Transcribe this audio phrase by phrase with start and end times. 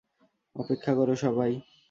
[0.55, 1.51] অপেক্ষা করো, সবাই!